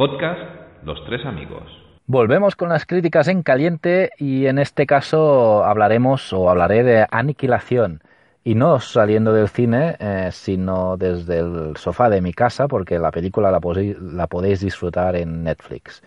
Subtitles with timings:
[0.00, 0.40] Podcast
[0.82, 1.62] Los Tres Amigos.
[2.06, 8.00] Volvemos con las críticas en caliente y en este caso hablaremos o hablaré de aniquilación.
[8.42, 13.10] Y no saliendo del cine, eh, sino desde el sofá de mi casa, porque la
[13.10, 13.60] película la,
[14.00, 16.02] la podéis disfrutar en Netflix.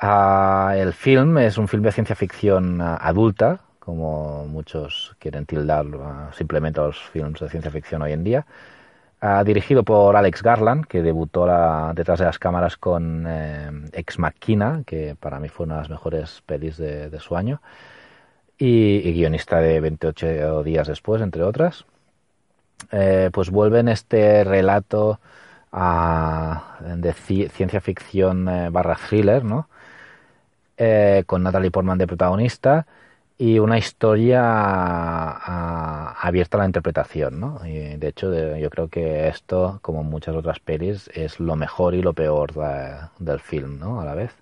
[0.00, 5.84] Ah, el film es un film de ciencia ficción ah, adulta, como muchos quieren tildar
[6.00, 8.46] ah, simplemente los films de ciencia ficción hoy en día.
[9.44, 11.46] Dirigido por Alex Garland, que debutó
[11.94, 15.90] detrás de las cámaras con eh, Ex Machina, que para mí fue una de las
[15.90, 17.60] mejores pelis de, su año,
[18.56, 21.84] y, guionista de 28 días después, entre otras.
[22.92, 25.20] Eh, pues vuelve en este relato
[25.72, 28.70] de ciencia ficción eh,
[29.08, 29.68] thriller, ¿no?
[31.26, 32.86] con Natalie Portman de protagonista
[33.38, 34.42] y una historia
[36.20, 37.60] abierta a la interpretación, ¿no?
[37.64, 42.02] Y de hecho, yo creo que esto, como muchas otras pelis, es lo mejor y
[42.02, 42.52] lo peor
[43.18, 44.00] del film, ¿no?
[44.00, 44.34] A la vez.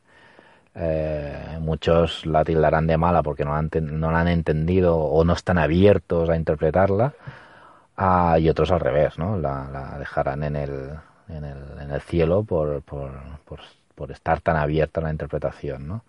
[0.75, 5.25] Eh, muchos la tildarán de mala porque no la han, no la han entendido o
[5.25, 7.15] no están abiertos a interpretarla,
[7.97, 9.39] ah, y otros al revés, ¿no?
[9.39, 10.91] La, dejarán en el,
[11.29, 13.11] en el, en el cielo por, por,
[13.45, 13.61] por,
[13.95, 16.03] por estar tan abierta a la interpretación, ¿no?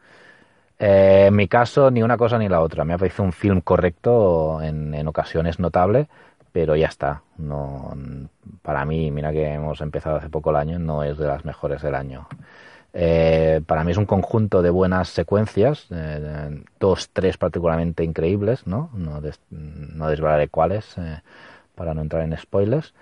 [0.79, 2.85] Eh, en mi caso, ni una cosa ni la otra.
[2.85, 6.07] Me ha parecido un film correcto, en, ocasiones notable,
[6.51, 7.23] pero ya está.
[7.37, 7.95] No,
[8.61, 11.81] para mí, mira que hemos empezado hace poco el año, no es de las mejores
[11.81, 12.27] del año.
[12.93, 18.89] Eh, para mí es un conjunto de buenas secuencias, eh, dos, tres particularmente increíbles, ¿no?
[18.93, 20.95] No, no desvelaré cuáles
[21.75, 22.93] para no entrar en spoilers.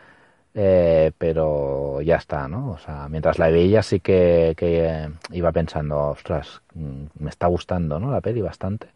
[0.58, 2.72] Eh, pero ya está, ¿no?
[2.72, 8.00] O sea, mientras la veía sí que, que iba pensando, ostras, mm, me está gustando,
[8.00, 8.10] ¿no?
[8.12, 8.88] La peli bastante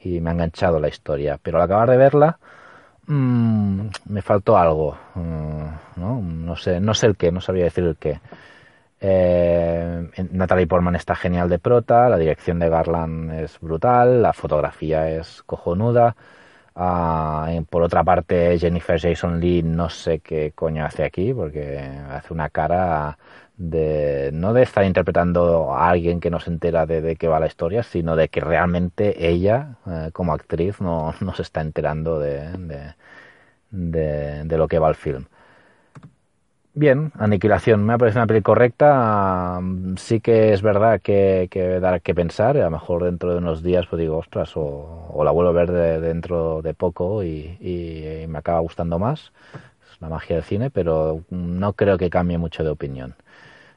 [0.00, 2.38] y me ha enganchado la historia, pero al acabar de verla
[3.06, 5.64] mmm, me faltó algo, mm,
[5.96, 6.20] ¿no?
[6.22, 8.20] No sé, no sé el qué, no sabía decir el qué.
[9.00, 15.10] Eh, Natalie Portman está genial de prota, la dirección de Garland es brutal, la fotografía
[15.10, 16.16] es cojonuda,
[16.78, 22.34] Ah, por otra parte, Jennifer Jason Lee no sé qué coño hace aquí, porque hace
[22.34, 23.18] una cara
[23.56, 27.46] de no de estar interpretando a alguien que no se entera de, qué va la
[27.46, 32.94] historia, sino de que realmente ella, eh, como actriz, no, no, se está enterando de,
[33.70, 35.26] de, de lo que va el film.
[36.78, 39.58] Bien, Aniquilación me ha parecido una peli correcta.
[39.96, 42.58] Sí que es verdad que, que dar que pensar.
[42.58, 45.72] A lo mejor dentro de unos días pues digo, ostras, o, la vuelvo a ver
[46.02, 49.32] dentro de poco y, me acaba gustando más.
[49.90, 53.14] Es la magia del cine, pero no creo que cambie mucho de opinión.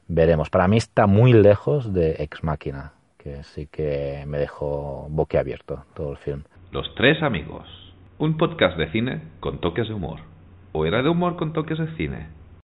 [0.10, 0.50] Veremos.
[0.50, 6.12] Para mí está muy lejos de Ex Máquina, que sí que me dejó boquiabierto todo
[6.12, 6.44] el film.
[6.72, 7.66] Los tres amigos.
[8.18, 10.20] Un podcast de cine con toques de humor.
[10.74, 12.39] ¿O era de humor con toques de cine?